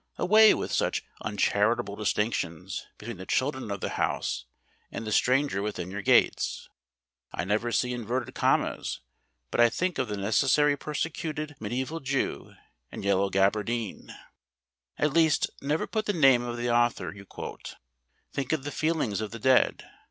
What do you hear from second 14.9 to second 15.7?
At least,